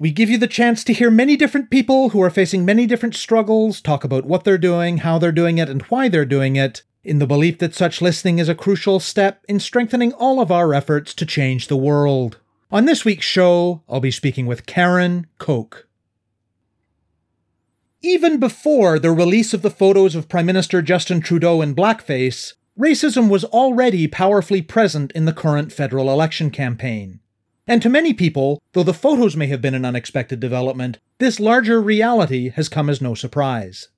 [0.00, 3.14] We give you the chance to hear many different people who are facing many different
[3.14, 6.82] struggles talk about what they're doing, how they're doing it, and why they're doing it,
[7.04, 10.72] in the belief that such listening is a crucial step in strengthening all of our
[10.72, 12.38] efforts to change the world.
[12.70, 15.82] On this week's show, I'll be speaking with Karen Cocq.
[18.00, 23.28] Even before the release of the photos of Prime Minister Justin Trudeau in blackface, racism
[23.28, 27.20] was already powerfully present in the current federal election campaign.
[27.70, 31.80] And to many people, though the photos may have been an unexpected development, this larger
[31.80, 33.90] reality has come as no surprise.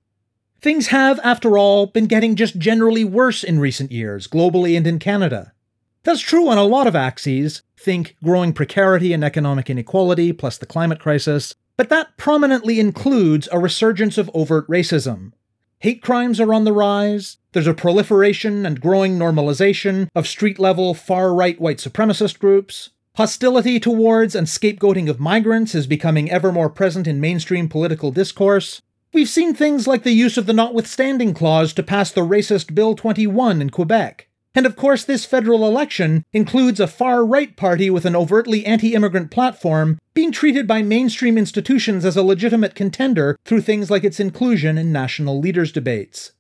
[0.61, 4.99] Things have, after all, been getting just generally worse in recent years, globally and in
[4.99, 5.55] Canada.
[6.03, 10.67] That's true on a lot of axes, think growing precarity and economic inequality, plus the
[10.67, 15.33] climate crisis, but that prominently includes a resurgence of overt racism,
[15.83, 17.39] Hate crimes are on the rise.
[17.51, 22.91] There's a proliferation and growing normalization of street level far right white supremacist groups.
[23.17, 28.81] Hostility towards and scapegoating of migrants is becoming ever more present in mainstream political discourse.
[29.13, 32.95] We've seen things like the use of the notwithstanding clause to pass the racist Bill
[32.95, 34.29] 21 in Quebec.
[34.55, 38.95] And of course, this federal election includes a far right party with an overtly anti
[38.95, 44.21] immigrant platform being treated by mainstream institutions as a legitimate contender through things like its
[44.21, 46.33] inclusion in national leaders' debates.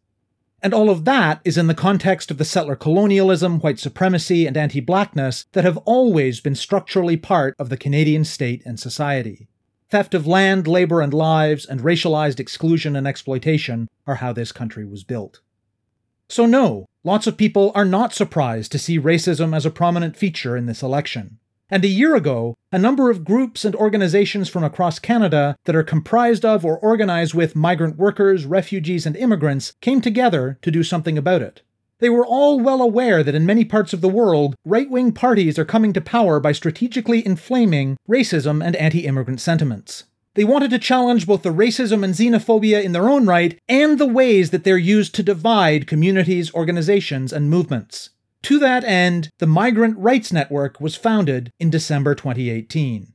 [0.62, 4.56] And all of that is in the context of the settler colonialism, white supremacy, and
[4.56, 9.48] anti blackness that have always been structurally part of the Canadian state and society.
[9.90, 14.86] Theft of land, labor, and lives, and racialized exclusion and exploitation are how this country
[14.86, 15.40] was built.
[16.28, 20.56] So, no, lots of people are not surprised to see racism as a prominent feature
[20.56, 21.38] in this election.
[21.72, 25.82] And a year ago, a number of groups and organizations from across Canada that are
[25.82, 31.16] comprised of or organized with migrant workers, refugees, and immigrants came together to do something
[31.16, 31.62] about it.
[31.98, 35.58] They were all well aware that in many parts of the world, right wing parties
[35.58, 40.04] are coming to power by strategically inflaming racism and anti immigrant sentiments.
[40.34, 44.06] They wanted to challenge both the racism and xenophobia in their own right and the
[44.06, 48.10] ways that they're used to divide communities, organizations, and movements.
[48.42, 53.12] To that end, the Migrant Rights Network was founded in December 2018.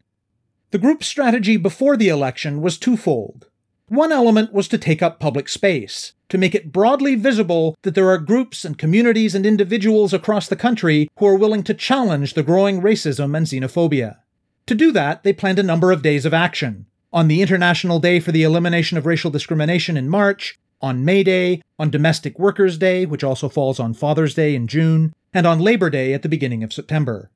[0.71, 3.47] The group's strategy before the election was twofold.
[3.89, 8.09] One element was to take up public space, to make it broadly visible that there
[8.09, 12.43] are groups and communities and individuals across the country who are willing to challenge the
[12.43, 14.17] growing racism and xenophobia.
[14.65, 18.19] To do that, they planned a number of days of action, on the International Day
[18.19, 23.05] for the Elimination of Racial Discrimination in March, on May Day, on Domestic Workers' Day,
[23.05, 26.63] which also falls on Father's Day in June, and on Labor Day at the beginning
[26.63, 27.29] of September.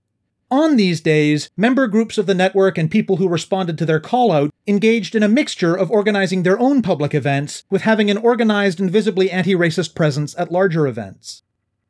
[0.52, 4.34] On these days, member groups of the network and people who responded to their call
[4.34, 8.80] out engaged in a mixture of organizing their own public events with having an organized
[8.80, 11.44] and visibly anti racist presence at larger events.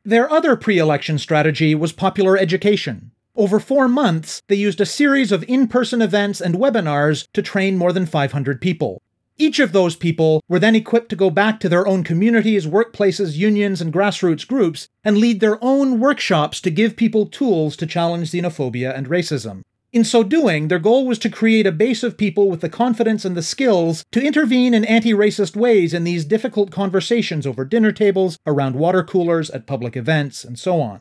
[0.05, 3.11] Their other pre election strategy was popular education.
[3.35, 7.77] Over four months, they used a series of in person events and webinars to train
[7.77, 9.01] more than 500 people.
[9.41, 13.37] Each of those people were then equipped to go back to their own communities, workplaces,
[13.37, 18.29] unions, and grassroots groups and lead their own workshops to give people tools to challenge
[18.29, 19.63] xenophobia and racism.
[19.91, 23.25] In so doing, their goal was to create a base of people with the confidence
[23.25, 27.91] and the skills to intervene in anti racist ways in these difficult conversations over dinner
[27.91, 30.99] tables, around water coolers, at public events, and so on.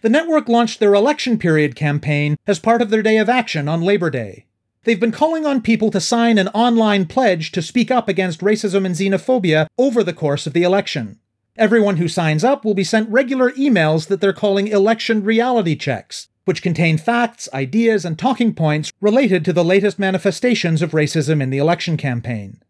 [0.00, 3.82] The network launched their election period campaign as part of their day of action on
[3.82, 4.46] Labor Day.
[4.84, 8.86] They've been calling on people to sign an online pledge to speak up against racism
[8.86, 11.18] and xenophobia over the course of the election.
[11.58, 16.28] Everyone who signs up will be sent regular emails that they're calling election reality checks,
[16.46, 21.50] which contain facts, ideas, and talking points related to the latest manifestations of racism in
[21.50, 22.62] the election campaign.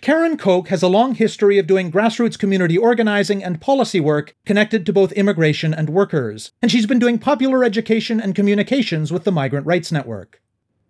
[0.00, 4.86] Karen Cocq has a long history of doing grassroots community organizing and policy work connected
[4.86, 9.32] to both immigration and workers, and she's been doing popular education and communications with the
[9.32, 10.40] Migrant Rights Network.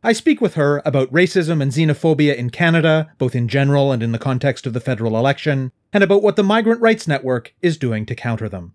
[0.02, 4.12] I speak with her about racism and xenophobia in Canada, both in general and in
[4.12, 8.06] the context of the federal election, and about what the Migrant Rights Network is doing
[8.06, 8.74] to counter them.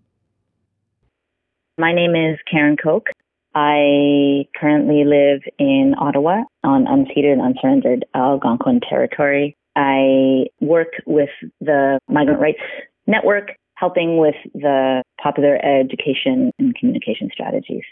[1.78, 3.06] My name is Karen Cocq.
[3.54, 9.56] I currently live in Ottawa on unceded unsurrendered Algonquin territory.
[9.76, 11.30] I work with
[11.60, 12.60] the Migrant Rights
[13.06, 17.84] Network, helping with the popular education and communication strategies.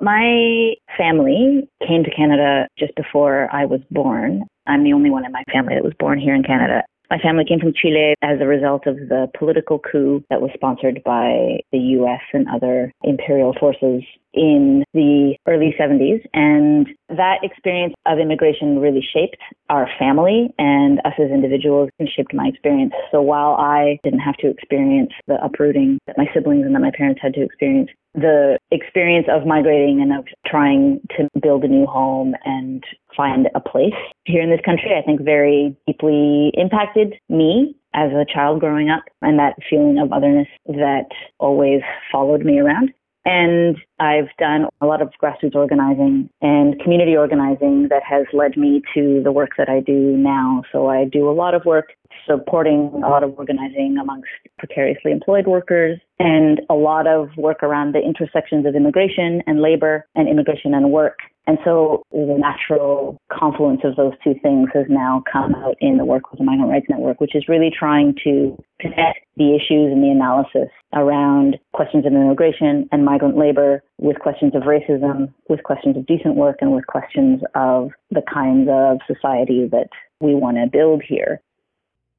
[0.00, 4.44] My family came to Canada just before I was born.
[4.66, 6.82] I'm the only one in my family that was born here in Canada.
[7.10, 11.02] My family came from Chile as a result of the political coup that was sponsored
[11.04, 14.02] by the US and other imperial forces
[14.34, 16.20] in the early 70s.
[16.34, 19.38] And that experience of immigration really shaped
[19.70, 22.92] our family and us as individuals and shaped my experience.
[23.10, 26.92] So while I didn't have to experience the uprooting that my siblings and that my
[26.94, 31.86] parents had to experience, the experience of migrating and of trying to build a new
[31.86, 32.82] home and
[33.16, 33.94] find a place
[34.24, 39.04] here in this country, I think very deeply impacted me as a child growing up
[39.22, 41.06] and that feeling of otherness that
[41.38, 41.80] always
[42.12, 42.92] followed me around.
[43.24, 48.80] And I've done a lot of grassroots organizing and community organizing that has led me
[48.94, 50.62] to the work that I do now.
[50.72, 51.92] So I do a lot of work
[52.26, 54.28] supporting a lot of organizing amongst
[54.58, 60.06] precariously employed workers and a lot of work around the intersections of immigration and labor
[60.14, 61.18] and immigration and work.
[61.48, 66.04] And so the natural confluence of those two things has now come out in the
[66.04, 70.02] work with the Migrant Rights Network, which is really trying to connect the issues and
[70.02, 75.96] the analysis around questions of immigration and migrant labor with questions of racism, with questions
[75.96, 79.88] of decent work, and with questions of the kinds of society that
[80.20, 81.40] we want to build here.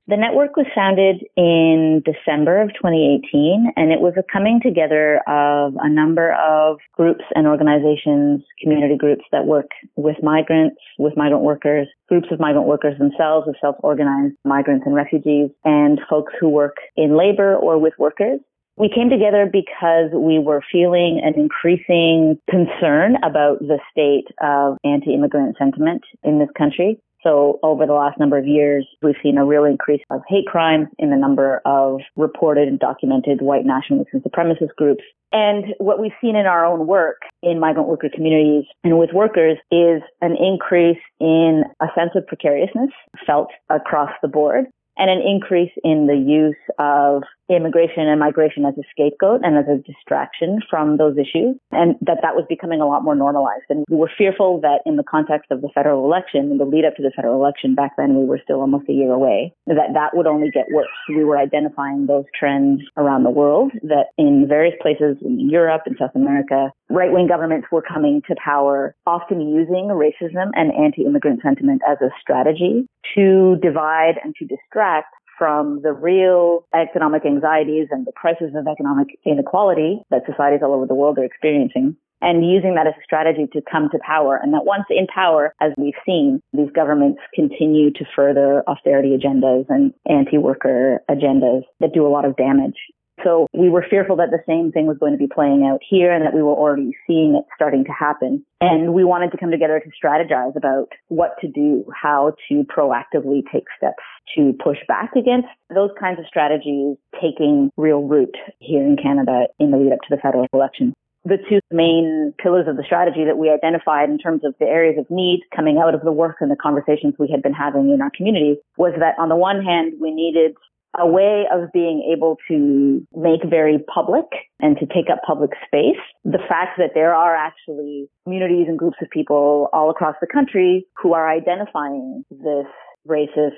[0.10, 5.76] The network was founded in December of 2018, and it was a coming together of
[5.78, 11.88] a number of groups and organizations, community groups that work with migrants, with migrant workers,
[12.08, 17.16] groups of migrant workers themselves, of self-organized migrants and refugees, and folks who work in
[17.16, 18.40] labor or with workers.
[18.78, 25.56] We came together because we were feeling an increasing concern about the state of anti-immigrant
[25.60, 27.00] sentiment in this country.
[27.24, 30.88] So over the last number of years, we've seen a real increase of hate crimes
[30.98, 35.04] in the number of reported and documented white nationalist and supremacist groups.
[35.32, 39.58] And what we've seen in our own work in migrant worker communities and with workers
[39.72, 42.90] is an increase in a sense of precariousness
[43.28, 44.66] felt across the board
[44.98, 49.66] and an increase in the use of immigration and migration as a scapegoat and as
[49.68, 53.66] a distraction from those issues, and that that was becoming a lot more normalized.
[53.70, 56.86] And we were fearful that in the context of the federal election, in the lead
[56.86, 59.94] up to the federal election, back then we were still almost a year away, that
[59.94, 60.88] that would only get worse.
[61.10, 65.96] We were identifying those trends around the world that in various places in Europe and
[66.00, 71.42] South America, right wing governments were coming to power, often using racism and anti immigrant
[71.42, 78.06] sentiment as a strategy to divide and to distract from the real economic anxieties and
[78.06, 82.76] the crisis of economic inequality that societies all over the world are experiencing and using
[82.76, 84.38] that as a strategy to come to power.
[84.42, 89.66] And that once in power, as we've seen, these governments continue to further austerity agendas
[89.70, 92.76] and anti-worker agendas that do a lot of damage.
[93.24, 96.12] So we were fearful that the same thing was going to be playing out here
[96.12, 98.46] and that we were already seeing it starting to happen.
[98.62, 103.42] And we wanted to come together to strategize about what to do, how to proactively
[103.52, 104.04] take steps
[104.36, 109.72] to push back against those kinds of strategies taking real root here in Canada in
[109.72, 110.94] the lead up to the federal election
[111.26, 114.96] the two main pillars of the strategy that we identified in terms of the areas
[114.98, 118.02] of need coming out of the work and the conversations we had been having in
[118.02, 120.56] our community was that on the one hand, we needed
[120.98, 124.26] a way of being able to make very public
[124.60, 126.02] and to take up public space.
[126.24, 130.86] The fact that there are actually communities and groups of people all across the country
[131.02, 132.66] who are identifying this
[133.08, 133.52] racist,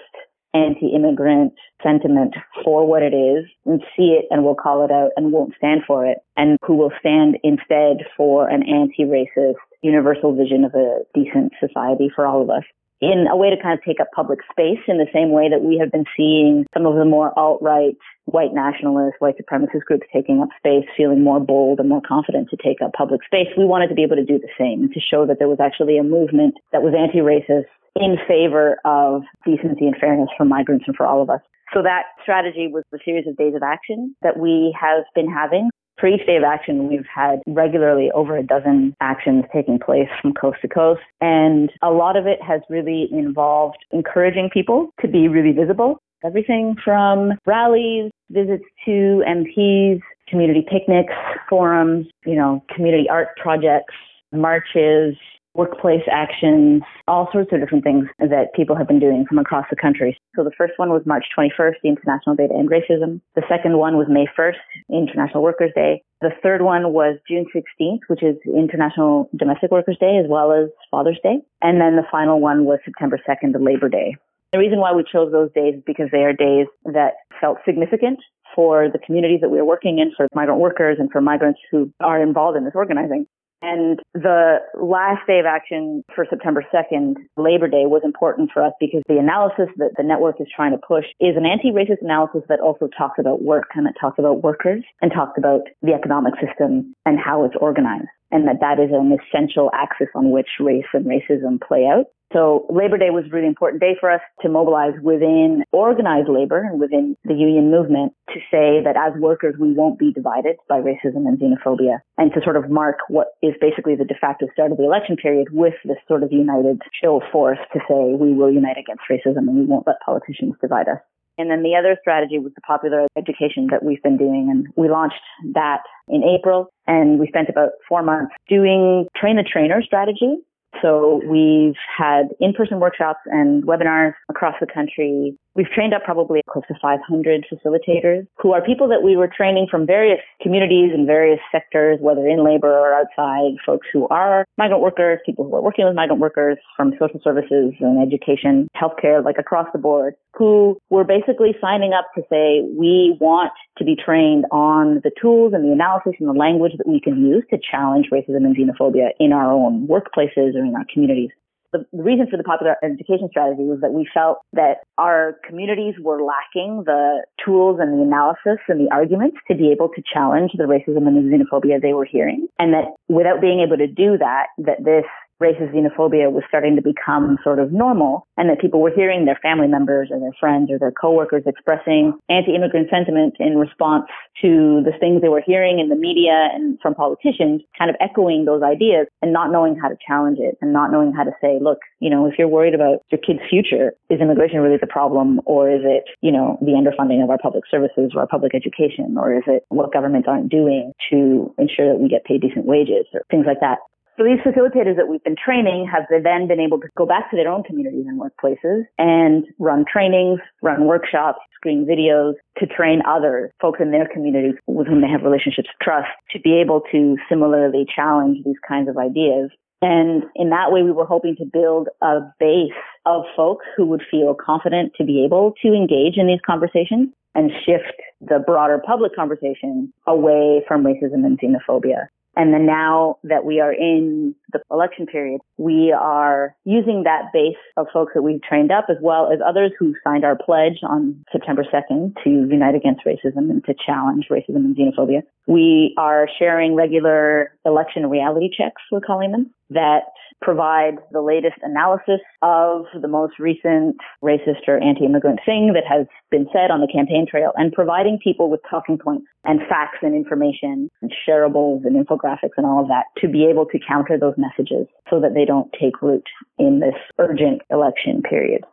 [0.54, 2.34] anti-immigrant sentiment
[2.64, 5.82] for what it is and see it and will call it out and won't stand
[5.88, 11.54] for it and who will stand instead for an anti-racist universal vision of a decent
[11.60, 12.64] society for all of us
[13.02, 15.62] in a way to kind of take up public space in the same way that
[15.62, 20.40] we have been seeing some of the more alt-right white nationalist, white supremacist groups taking
[20.42, 23.48] up space, feeling more bold and more confident to take up public space.
[23.58, 25.98] We wanted to be able to do the same to show that there was actually
[25.98, 27.66] a movement that was anti-racist
[27.96, 31.42] in favor of decency and fairness for migrants and for all of us.
[31.74, 35.70] So that strategy was the series of days of action that we have been having
[36.00, 40.34] for each day of action, we've had regularly over a dozen actions taking place from
[40.34, 41.02] coast to coast.
[41.22, 46.00] And a lot of it has really involved encouraging people to be really visible.
[46.24, 51.14] Everything from rallies, visits to MPs, community picnics,
[51.50, 53.94] forums, you know, community art projects,
[54.32, 55.16] marches,
[55.54, 59.76] workplace actions, all sorts of different things that people have been doing from across the
[59.76, 60.18] country.
[60.36, 63.22] So the first one was March 21st, the International Day to End Racism.
[63.36, 66.04] The second one was May 1st, International Workers' Day.
[66.22, 70.70] The third one was June 16th, which is International Domestic Workers' Day, as well as
[70.90, 71.40] Father's Day.
[71.62, 74.16] And then the final one was September 2nd, the Labor Day.
[74.54, 78.20] The reason why we chose those days is because they are days that felt significant
[78.54, 81.92] for the communities that we are working in, for migrant workers and for migrants who
[82.02, 83.26] are involved in this organizing.
[83.62, 88.74] And the last day of action for September 2nd, Labor Day, was important for us
[88.80, 92.60] because the analysis that the network is trying to push is an anti-racist analysis that
[92.60, 96.96] also talks about work and that talks about workers and talks about the economic system
[97.06, 101.06] and how it's organized and that that is an essential axis on which race and
[101.06, 102.06] racism play out.
[102.34, 106.64] So Labor Day was a really important day for us to mobilize within organized labor
[106.64, 110.80] and within the union movement to say that as workers, we won't be divided by
[110.80, 114.72] racism and xenophobia and to sort of mark what is basically the de facto start
[114.72, 118.34] of the election period with this sort of united show of force to say we
[118.34, 121.00] will unite against racism and we won't let politicians divide us.
[121.38, 124.50] And then the other strategy was the popular education that we've been doing.
[124.52, 125.24] And we launched
[125.54, 130.38] that in April and we spent about four months doing train the trainer strategy
[130.82, 136.64] so we've had in-person workshops and webinars across the country We've trained up probably close
[136.70, 141.40] to 500 facilitators who are people that we were training from various communities and various
[141.52, 145.86] sectors, whether in labor or outside, folks who are migrant workers, people who are working
[145.86, 151.04] with migrant workers from social services and education, healthcare, like across the board, who were
[151.04, 155.74] basically signing up to say, we want to be trained on the tools and the
[155.74, 159.52] analysis and the language that we can use to challenge racism and xenophobia in our
[159.52, 161.30] own workplaces or in our communities.
[161.74, 165.96] The, the reason for the popular education strategy was that we felt that our communities
[166.02, 170.52] were lacking the tools and the analysis and the arguments to be able to challenge
[170.58, 172.48] the racism and the xenophobia they were hearing.
[172.60, 175.06] And that without being able to do that, that this
[175.42, 179.40] racist xenophobia was starting to become sort of normal and that people were hearing their
[179.42, 184.06] family members or their friends or their coworkers expressing anti-immigrant sentiment in response
[184.42, 188.46] to the things they were hearing in the media and from politicians kind of echoing
[188.46, 191.58] those ideas and not knowing how to challenge it and not knowing how to say,
[191.62, 195.42] look, you know, if you're worried about your kid's future, is immigration really the problem?
[195.46, 199.16] Or is it, you know, the underfunding of our public services or our public education?
[199.18, 203.06] Or is it what governments aren't doing to ensure that we get paid decent wages?
[203.14, 203.80] Or things like that.
[204.18, 207.38] So these facilitators that we've been training have then been able to go back to
[207.38, 213.52] their own communities and workplaces and run trainings, run workshops, screen videos to train others,
[213.62, 217.16] folks in their communities with whom they have relationships of trust to be able to
[217.30, 219.50] similarly challenge these kinds of ideas.
[219.82, 224.04] And in that way, we were hoping to build a base of folks who would
[224.12, 229.16] feel confident to be able to engage in these conversations and shift the broader public
[229.16, 232.08] conversation away from racism and xenophobia.
[232.36, 237.58] And then now that we are in the election period, we are using that base
[237.76, 241.24] of folks that we've trained up as well as others who signed our pledge on
[241.32, 245.24] September 2nd to unite against racism and to challenge racism and xenophobia.
[245.48, 250.12] We are sharing regular election reality checks, we're calling them, that
[250.42, 256.48] provide the latest analysis of the most recent racist or anti-immigrant thing that has been
[256.52, 260.90] said on the campaign trail and providing people with talking points and facts and information
[261.02, 264.88] and shareables and infographics and all of that to be able to counter those messages
[265.10, 266.26] so that they don't take root
[266.58, 268.64] in this urgent election period.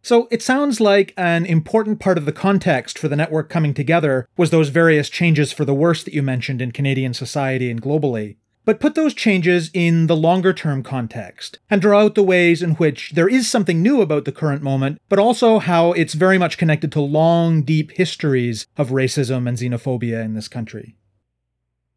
[0.00, 4.26] So it sounds like an important part of the context for the network coming together
[4.36, 8.36] was those various changes for the worse that you mentioned in Canadian society and globally
[8.68, 12.72] but put those changes in the longer term context and draw out the ways in
[12.72, 16.58] which there is something new about the current moment, but also how it's very much
[16.58, 20.97] connected to long, deep histories of racism and xenophobia in this country.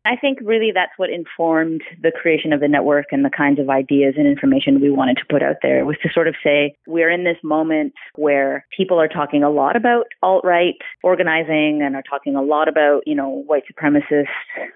[0.03, 3.69] I think really that's what informed the creation of the network and the kinds of
[3.69, 7.11] ideas and information we wanted to put out there was to sort of say we're
[7.11, 12.35] in this moment where people are talking a lot about alt-right organizing and are talking
[12.35, 14.25] a lot about, you know, white supremacist,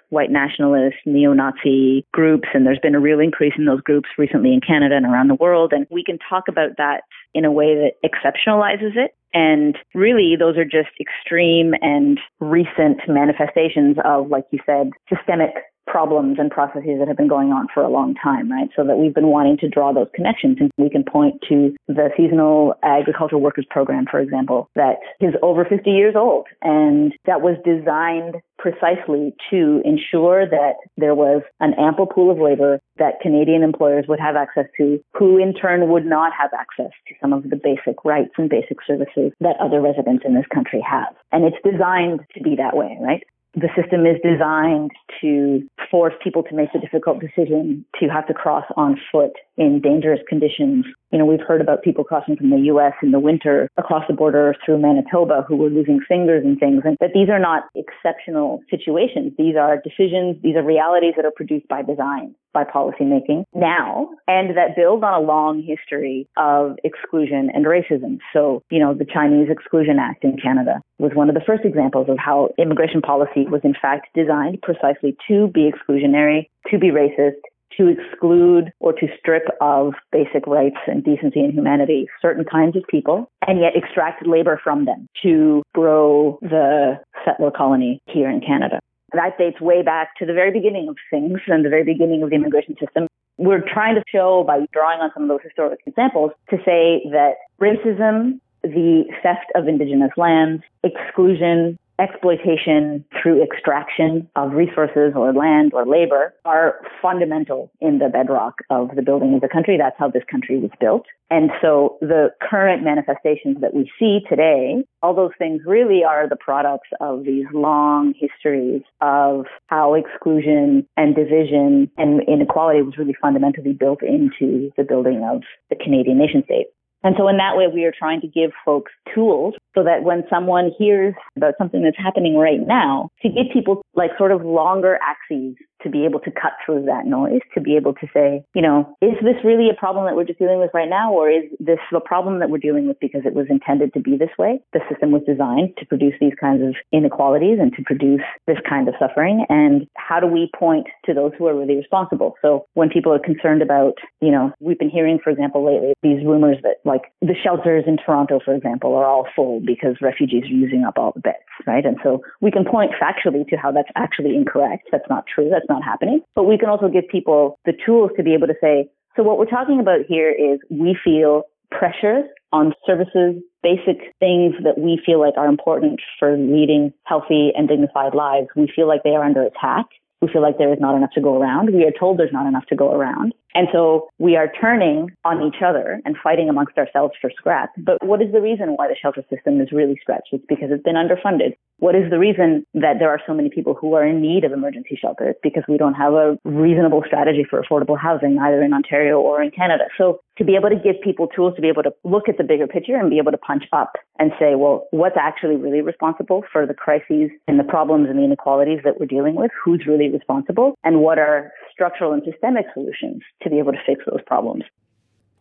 [0.10, 2.48] white nationalist, neo-Nazi groups.
[2.54, 5.36] And there's been a real increase in those groups recently in Canada and around the
[5.36, 5.74] world.
[5.74, 7.02] And we can talk about that
[7.34, 13.98] in a way that exceptionalizes it and really, those are just extreme and recent manifestations
[14.06, 15.52] of, like you said, systemic
[15.96, 18.68] problems and processes that have been going on for a long time, right?
[18.76, 20.58] So that we've been wanting to draw those connections.
[20.60, 25.64] And we can point to the Seasonal Agricultural Workers Program, for example, that is over
[25.64, 32.08] 50 years old and that was designed precisely to ensure that there was an ample
[32.08, 36.34] pool of labor that Canadian employers would have access to, who in turn would not
[36.38, 40.36] have access to some of the basic rights and basic services that other residents in
[40.36, 41.16] this country have.
[41.32, 43.24] And it's designed to be that way, right?
[43.56, 48.34] The system is designed to force people to make the difficult decision to have to
[48.34, 50.86] cross on foot in dangerous conditions.
[51.12, 52.94] You know, we've heard about people crossing from the U.S.
[53.02, 56.82] in the winter across the border through Manitoba who were losing fingers and things.
[56.84, 59.32] And that these are not exceptional situations.
[59.38, 60.36] These are decisions.
[60.44, 65.14] These are realities that are produced by design by policymaking now and that build on
[65.14, 68.18] a long history of exclusion and racism.
[68.34, 72.08] So, you know, the Chinese Exclusion Act in Canada was one of the first examples
[72.10, 77.42] of how immigration policy was in fact designed precisely to be exclusionary, to be racist,
[77.78, 82.84] to exclude or to strip of basic rights and decency and humanity certain kinds of
[82.90, 88.80] people and yet extract labor from them to grow the settler colony here in Canada.
[89.14, 92.30] That dates way back to the very beginning of things and the very beginning of
[92.30, 93.08] the immigration system.
[93.38, 97.36] We're trying to show by drawing on some of those historic examples to say that
[97.60, 105.86] racism, the theft of indigenous lands, exclusion, exploitation through extraction of resources or land or
[105.86, 109.78] labor are fundamental in the bedrock of the building of the country.
[109.78, 111.06] That's how this country was built.
[111.30, 116.36] And so the current manifestations that we see today, all those things really are the
[116.36, 123.74] products of these long histories of how exclusion and division and inequality was really fundamentally
[123.74, 126.68] built into the building of the Canadian nation state.
[127.06, 130.24] And so in that way, we are trying to give folks tools so that when
[130.28, 134.98] someone hears about something that's happening right now, to give people like sort of longer
[135.04, 138.62] axes to be able to cut through that noise, to be able to say, you
[138.62, 141.44] know, is this really a problem that we're just dealing with right now, or is
[141.60, 144.60] this a problem that we're dealing with because it was intended to be this way?
[144.74, 148.88] The system was designed to produce these kinds of inequalities and to produce this kind
[148.88, 149.46] of suffering.
[149.48, 152.34] And how do we point to those who are really responsible?
[152.42, 156.26] So when people are concerned about, you know, we've been hearing, for example, lately, these
[156.26, 160.48] rumors that like the shelters in Toronto, for example, are all full because refugees are
[160.48, 161.86] using up all the beds, right?
[161.86, 164.90] And so we can point factually to how that's actually incorrect.
[164.92, 165.50] That's not true.
[165.50, 166.22] That's not happening.
[166.36, 169.38] But we can also give people the tools to be able to say, so what
[169.38, 175.20] we're talking about here is we feel pressure on services, basic things that we feel
[175.20, 178.48] like are important for leading healthy and dignified lives.
[178.56, 179.86] We feel like they are under attack.
[180.22, 181.74] We feel like there is not enough to go around.
[181.74, 183.34] We are told there's not enough to go around.
[183.56, 187.72] And so we are turning on each other and fighting amongst ourselves for scrap.
[187.78, 190.28] But what is the reason why the shelter system is really stretched?
[190.34, 191.56] It's because it's been underfunded.
[191.78, 194.52] What is the reason that there are so many people who are in need of
[194.52, 195.30] emergency shelter?
[195.30, 199.42] It's because we don't have a reasonable strategy for affordable housing either in Ontario or
[199.42, 199.86] in Canada.
[199.98, 202.44] So to be able to give people tools to be able to look at the
[202.44, 206.44] bigger picture and be able to punch up and say, well, what's actually really responsible
[206.52, 209.52] for the crises and the problems and the inequalities that we're dealing with?
[209.64, 210.76] Who's really responsible?
[210.84, 214.64] And what are structural and systemic solutions to be able to fix those problems.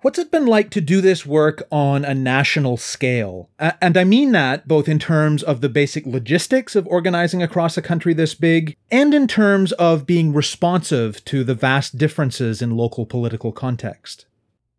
[0.02, 3.48] What's it been like to do this work on a national scale?
[3.58, 7.82] And I mean that both in terms of the basic logistics of organizing across a
[7.82, 13.06] country this big, and in terms of being responsive to the vast differences in local
[13.06, 14.26] political context.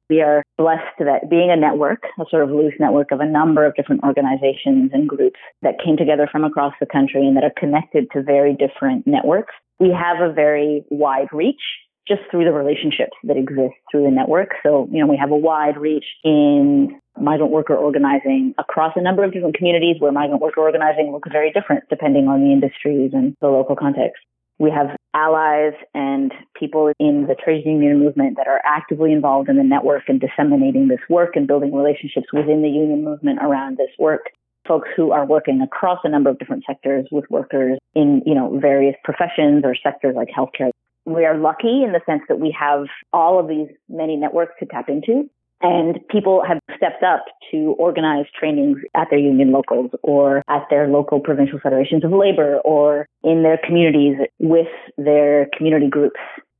[0.09, 3.65] We are blessed that being a network, a sort of loose network of a number
[3.65, 7.53] of different organizations and groups that came together from across the country and that are
[7.57, 11.61] connected to very different networks, we have a very wide reach
[12.07, 14.49] just through the relationships that exist through the network.
[14.61, 19.23] So, you know, we have a wide reach in migrant worker organizing across a number
[19.23, 23.35] of different communities where migrant worker organizing looks very different depending on the industries and
[23.41, 24.21] the local context.
[24.59, 29.55] We have allies and people in the trade union movement that are actively involved in
[29.55, 33.89] the network and disseminating this work and building relationships within the union movement around this
[33.97, 34.29] work.
[34.67, 38.59] Folks who are working across a number of different sectors with workers in, you know,
[38.59, 40.71] various professions or sectors like healthcare
[41.05, 44.65] we are lucky in the sense that we have all of these many networks to
[44.65, 45.29] tap into.
[45.61, 50.87] And people have stepped up to organize trainings at their union locals or at their
[50.87, 56.19] local provincial federations of labor or in their communities with their community groups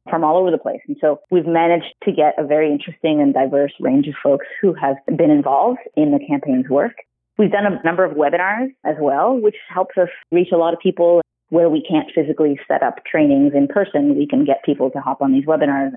[0.10, 0.81] from all over the place.
[0.88, 4.73] And so we've managed to get a very interesting and diverse range of folks who
[4.73, 6.93] have been involved in the campaign's work.
[7.38, 10.79] We've done a number of webinars as well, which helps us reach a lot of
[10.79, 14.99] people where we can't physically set up trainings in person, we can get people to
[14.99, 15.91] hop on these webinars.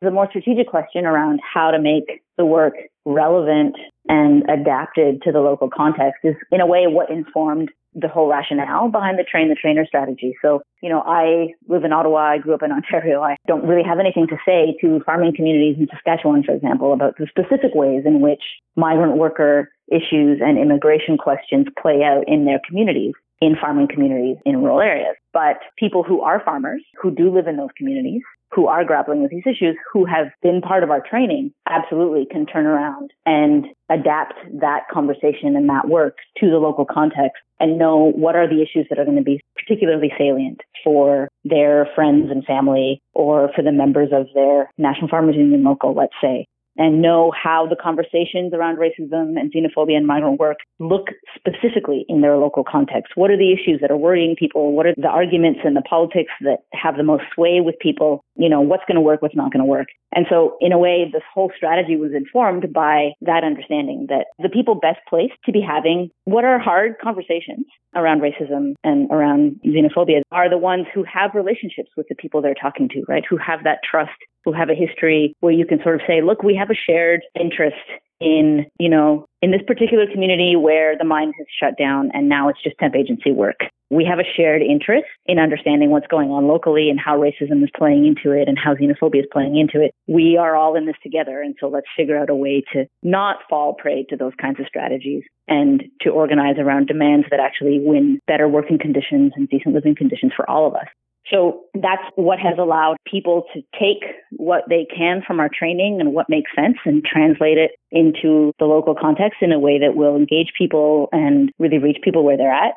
[0.00, 3.74] The more strategic question around how to make the work relevant
[4.08, 8.90] and adapted to the local context is in a way what informed the whole rationale
[8.90, 10.34] behind the train the trainer strategy.
[10.40, 12.32] So, you know, I live in Ottawa.
[12.32, 13.22] I grew up in Ontario.
[13.22, 17.16] I don't really have anything to say to farming communities in Saskatchewan, for example, about
[17.18, 18.42] the specific ways in which
[18.76, 24.62] migrant worker issues and immigration questions play out in their communities in farming communities in
[24.62, 25.16] rural areas.
[25.38, 28.22] But people who are farmers, who do live in those communities,
[28.52, 32.44] who are grappling with these issues, who have been part of our training, absolutely can
[32.44, 38.10] turn around and adapt that conversation and that work to the local context and know
[38.16, 42.44] what are the issues that are going to be particularly salient for their friends and
[42.44, 46.48] family or for the members of their National Farmers Union local, let's say.
[46.78, 52.20] And know how the conversations around racism and xenophobia and migrant work look specifically in
[52.20, 53.12] their local context.
[53.16, 54.72] What are the issues that are worrying people?
[54.72, 58.24] What are the arguments and the politics that have the most sway with people?
[58.36, 59.88] You know, what's going to work, what's not going to work.
[60.14, 64.48] And so, in a way, this whole strategy was informed by that understanding that the
[64.48, 70.22] people best placed to be having what are hard conversations around racism and around xenophobia
[70.30, 73.24] are the ones who have relationships with the people they're talking to, right?
[73.28, 76.42] Who have that trust, who have a history where you can sort of say, look,
[76.42, 77.76] we have a shared interest
[78.20, 82.48] in, you know, in this particular community where the mine has shut down and now
[82.48, 83.60] it's just temp agency work.
[83.90, 87.70] We have a shared interest in understanding what's going on locally and how racism is
[87.76, 89.94] playing into it and how xenophobia is playing into it.
[90.06, 91.40] We are all in this together.
[91.40, 94.66] And so let's figure out a way to not fall prey to those kinds of
[94.66, 99.94] strategies and to organize around demands that actually win better working conditions and decent living
[99.94, 100.88] conditions for all of us.
[101.30, 106.14] So that's what has allowed people to take what they can from our training and
[106.14, 110.16] what makes sense and translate it into the local context in a way that will
[110.16, 112.74] engage people and really reach people where they're at.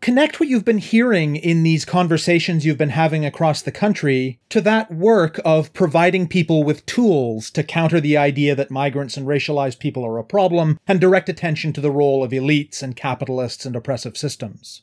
[0.00, 4.60] Connect what you've been hearing in these conversations you've been having across the country to
[4.60, 9.80] that work of providing people with tools to counter the idea that migrants and racialized
[9.80, 13.74] people are a problem and direct attention to the role of elites and capitalists and
[13.74, 14.82] oppressive systems.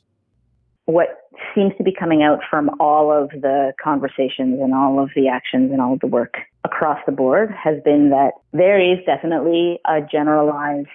[0.84, 5.28] What seems to be coming out from all of the conversations and all of the
[5.28, 9.78] actions and all of the work across the board has been that there is definitely
[9.86, 10.88] a generalized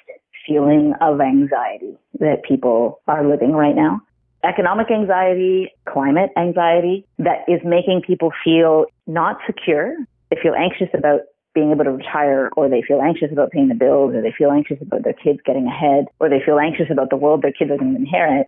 [0.45, 4.01] feeling of anxiety that people are living right now.
[4.43, 9.95] Economic anxiety, climate anxiety that is making people feel not secure.
[10.29, 11.21] They feel anxious about
[11.53, 14.51] being able to retire, or they feel anxious about paying the bills, or they feel
[14.51, 17.69] anxious about their kids getting ahead, or they feel anxious about the world their kids
[17.71, 18.47] are going to inherit.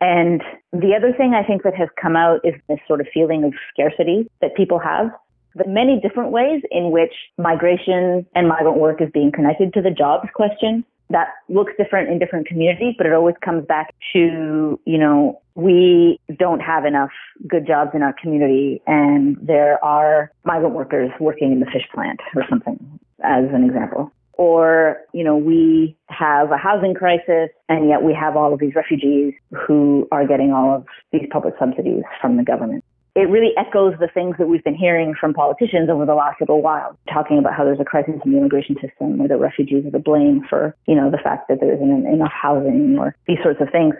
[0.00, 3.44] And the other thing I think that has come out is this sort of feeling
[3.44, 5.10] of scarcity that people have.
[5.54, 9.90] The many different ways in which migration and migrant work is being connected to the
[9.90, 10.84] jobs question.
[11.10, 16.18] That looks different in different communities, but it always comes back to, you know, we
[16.38, 17.10] don't have enough
[17.46, 22.20] good jobs in our community and there are migrant workers working in the fish plant
[22.34, 28.02] or something as an example or, you know, we have a housing crisis and yet
[28.02, 29.34] we have all of these refugees
[29.66, 32.84] who are getting all of these public subsidies from the government.
[33.14, 36.62] It really echoes the things that we've been hearing from politicians over the last little
[36.62, 39.92] while, talking about how there's a crisis in the immigration system or that refugees are
[39.92, 43.60] to blame for, you know, the fact that there isn't enough housing or these sorts
[43.60, 43.94] of things.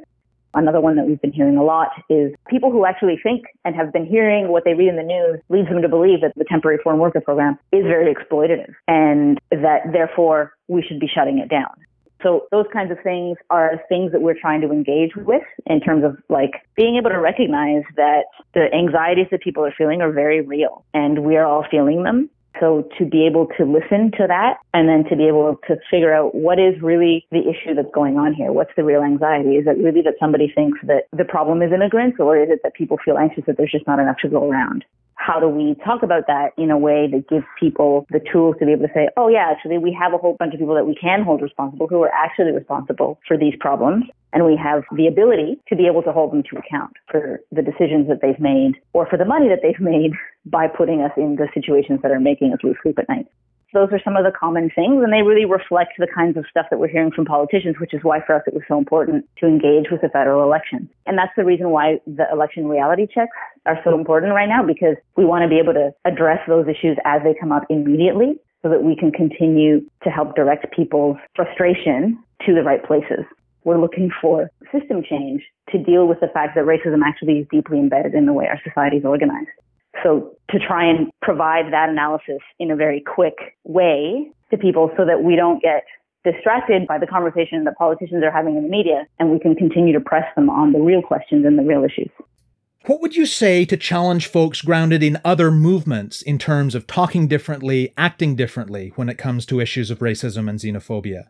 [0.54, 3.92] Another one that we've been hearing a lot is people who actually think and have
[3.92, 6.78] been hearing what they read in the news leads them to believe that the temporary
[6.82, 11.74] foreign worker program is very exploitative and that therefore we should be shutting it down.
[12.22, 16.04] So those kinds of things are things that we're trying to engage with in terms
[16.04, 20.40] of like being able to recognize that the anxieties that people are feeling are very
[20.40, 24.58] real and we are all feeling them so to be able to listen to that
[24.72, 28.16] and then to be able to figure out what is really the issue that's going
[28.16, 28.52] on here?
[28.52, 29.56] What's the real anxiety?
[29.56, 32.74] Is it really that somebody thinks that the problem is immigrants or is it that
[32.74, 34.84] people feel anxious that there's just not enough to go around?
[35.16, 38.66] How do we talk about that in a way that gives people the tools to
[38.66, 40.86] be able to say, oh yeah, actually we have a whole bunch of people that
[40.86, 45.06] we can hold responsible who are actually responsible for these problems and we have the
[45.06, 48.74] ability to be able to hold them to account for the decisions that they've made
[48.92, 50.12] or for the money that they've made
[50.46, 53.26] by putting us in the situations that are making us lose sleep at night.
[53.72, 56.66] Those are some of the common things, and they really reflect the kinds of stuff
[56.70, 59.46] that we're hearing from politicians, which is why for us it was so important to
[59.46, 60.88] engage with the federal election.
[61.06, 64.94] And that's the reason why the election reality checks are so important right now, because
[65.16, 68.68] we want to be able to address those issues as they come up immediately so
[68.68, 73.26] that we can continue to help direct people's frustration to the right places.
[73.64, 77.78] We're looking for system change to deal with the fact that racism actually is deeply
[77.78, 79.48] embedded in the way our society is organized.
[80.02, 85.04] So to try and provide that analysis in a very quick way to people so
[85.04, 85.84] that we don't get
[86.24, 89.92] distracted by the conversation that politicians are having in the media and we can continue
[89.92, 92.10] to press them on the real questions and the real issues.
[92.86, 97.28] What would you say to challenge folks grounded in other movements in terms of talking
[97.28, 101.28] differently, acting differently when it comes to issues of racism and xenophobia?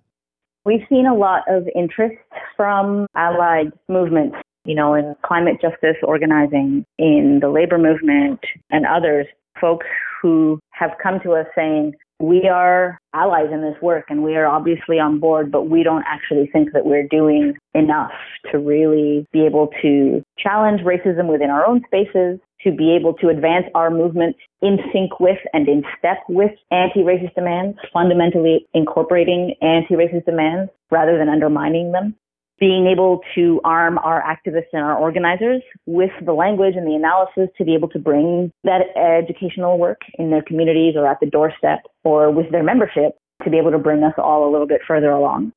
[0.64, 2.16] We've seen a lot of interest
[2.57, 9.27] from allied movements, you know, in climate justice organizing, in the labor movement, and others,
[9.61, 9.87] folks
[10.20, 14.46] who have come to us saying, we are allies in this work and we are
[14.46, 18.12] obviously on board, but we don't actually think that we're doing enough
[18.50, 23.29] to really be able to challenge racism within our own spaces, to be able to
[23.29, 30.24] advance our movement in sync with and in step with anti-racist demands, fundamentally incorporating anti-racist
[30.24, 32.14] demands rather than undermining them.
[32.61, 37.49] Being able to arm our activists and our organizers with the language and the analysis
[37.59, 41.81] to be able to bring that educational work in their communities or at the doorstep
[42.05, 45.11] or with their membership to be able to bring us all a little bit further
[45.11, 45.53] along.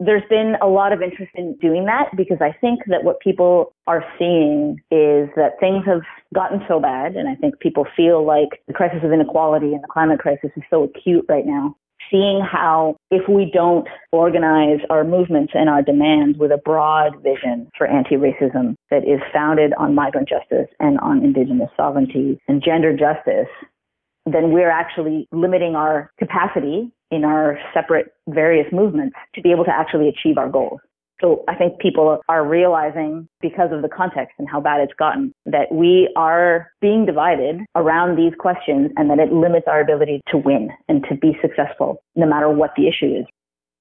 [0.00, 3.72] There's been a lot of interest in doing that because I think that what people
[3.86, 6.00] are seeing is that things have
[6.34, 9.88] gotten so bad, and I think people feel like the crisis of inequality and the
[9.88, 11.76] climate crisis is so acute right now
[12.10, 17.68] seeing how if we don't organize our movements and our demands with a broad vision
[17.76, 23.52] for anti-racism that is founded on migrant justice and on indigenous sovereignty and gender justice,
[24.24, 29.74] then we're actually limiting our capacity in our separate various movements to be able to
[29.74, 30.80] actually achieve our goals.
[31.22, 35.32] So I think people are realizing because of the context and how bad it's gotten
[35.46, 40.38] that we are being divided around these questions and that it limits our ability to
[40.38, 43.26] win and to be successful no matter what the issue is.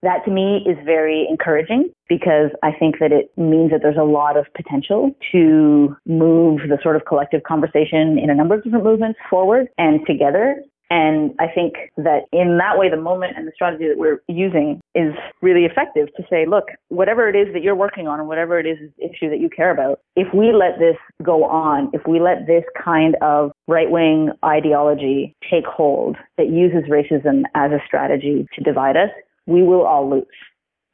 [0.04, 4.04] That to me is very encouraging because I think that it means that there's a
[4.04, 8.84] lot of potential to move the sort of collective conversation in a number of different
[8.84, 10.58] movements forward and together
[10.92, 14.82] and I think that in that way, the moment and the strategy that we're using
[14.94, 18.60] is really effective to say, look, whatever it is that you're working on or whatever
[18.60, 22.20] it is issue that you care about, if we let this go on, if we
[22.20, 28.46] let this kind of right wing ideology take hold that uses racism as a strategy
[28.54, 29.12] to divide us,
[29.46, 30.26] we will all lose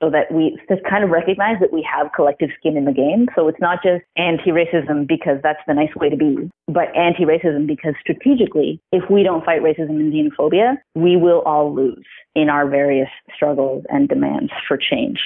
[0.01, 3.27] so that we just kind of recognize that we have collective skin in the game.
[3.35, 7.93] So it's not just anti-racism because that's the nice way to be, but anti-racism because
[7.99, 12.05] strategically, if we don't fight racism and xenophobia, we will all lose
[12.35, 15.19] in our various struggles and demands for change.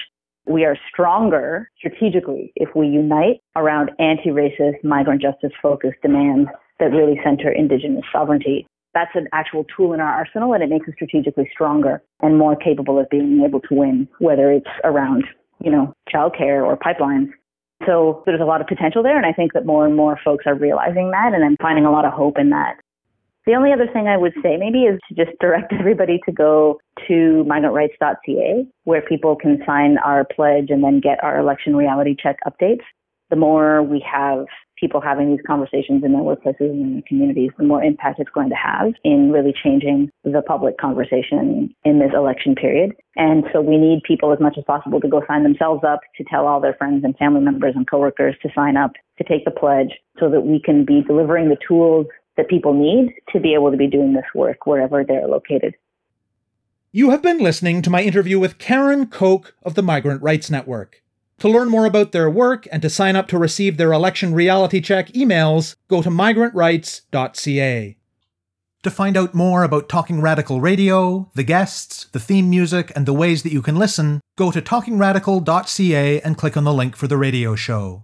[0.46, 7.20] We are stronger strategically if we unite around anti-racist, migrant justice focused demands that really
[7.24, 11.50] center indigenous sovereignty that's an actual tool in our arsenal and it makes us strategically
[11.52, 15.26] stronger and more capable of being able to win, whether it's around,
[15.64, 17.30] you know, childcare or pipelines.
[17.86, 19.18] So there's a lot of potential there.
[19.18, 21.34] And I think that more and more folks are realizing that.
[21.34, 22.76] And I'm finding a lot of hope in that.
[23.48, 26.80] The only other thing I would say maybe is to just direct everybody to go
[27.08, 32.38] to migrantrights.ca where people can sign our pledge and then get our election reality check
[32.46, 32.84] updates.
[33.30, 34.46] The more we have
[34.82, 38.32] people having these conversations in their workplaces and in their communities, the more impact it's
[38.32, 42.92] going to have in really changing the public conversation in this election period.
[43.16, 46.24] And so we need people as much as possible to go sign themselves up, to
[46.24, 49.52] tell all their friends and family members and coworkers to sign up, to take the
[49.52, 53.70] pledge so that we can be delivering the tools that people need to be able
[53.70, 55.76] to be doing this work wherever they're located.
[56.92, 61.02] You have been listening to my interview with Karen Cocq of the Migrant Rights Network.
[61.42, 64.80] To learn more about their work and to sign up to receive their election reality
[64.80, 67.98] check emails, go to migrantrights.ca.
[68.84, 73.14] To find out more about Talking Radical Radio, the guests, the theme music, and the
[73.14, 77.18] ways that you can listen, go to talkingradical.ca and click on the link for the
[77.18, 78.04] radio show.